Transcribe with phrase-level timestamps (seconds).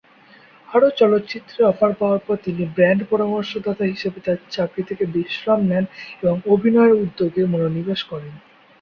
[0.69, 5.85] আরো চলচ্চিত্রের অফার পাওয়ার পর, তিনি ব্র্যান্ড পরামর্শদাতা হিসাবে তার চাকরি থেকে বিশ্রাম নেন
[6.23, 8.33] এবং অভিনয়ের উদ্যোগে মনোনিবেশ করেন।